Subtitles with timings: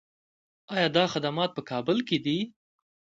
[0.73, 2.37] آیا دا خدمات په کابل کې دي؟